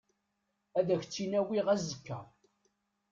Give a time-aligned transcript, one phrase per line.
[0.79, 2.19] Ad ak-tt-in-awiɣ azekka.